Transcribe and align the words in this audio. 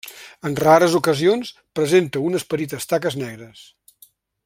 En 0.49 0.55
rares 0.61 0.95
ocasions, 0.99 1.51
presenta 1.81 2.25
unes 2.31 2.49
petites 2.55 2.93
taques 2.95 3.19
negres. 3.25 3.67